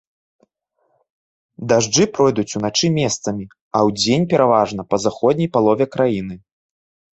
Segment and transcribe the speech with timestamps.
[1.71, 6.35] Дажджы пройдуць уначы месцамі, а удзень пераважна па заходняй палове краіны.